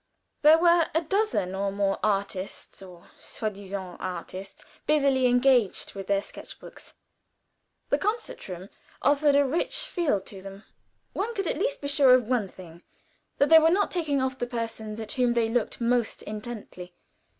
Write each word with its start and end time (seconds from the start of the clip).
There 0.41 0.57
were 0.57 0.87
a 0.95 1.01
dozen 1.03 1.53
or 1.53 1.71
more 1.71 1.99
artists 2.03 2.81
or 2.81 3.09
soi 3.19 3.51
disant 3.51 3.97
artists 4.01 4.65
busily 4.87 5.27
engaged 5.27 5.93
with 5.93 6.07
their 6.07 6.23
sketch 6.23 6.57
books. 6.59 6.95
The 7.89 7.99
concert 7.99 8.47
room 8.47 8.69
offered 9.03 9.35
a 9.35 9.45
rich 9.45 9.77
field 9.85 10.25
to 10.25 10.41
them. 10.41 10.63
One 11.13 11.35
could 11.35 11.45
at 11.45 11.59
least 11.59 11.81
be 11.81 11.87
sure 11.87 12.15
of 12.15 12.25
one 12.27 12.47
thing 12.47 12.81
that 13.37 13.49
they 13.49 13.59
were 13.59 13.69
not 13.69 13.91
taking 13.91 14.23
off 14.23 14.39
the 14.39 14.47
persons 14.47 14.99
at 14.99 15.11
whom 15.11 15.33
they 15.35 15.49
looked 15.49 15.79
most 15.79 16.23
intently. 16.23 16.95